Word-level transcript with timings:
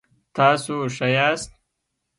تاسو 0.35 0.75
ښه 0.95 1.07
یاست؟ 1.15 1.49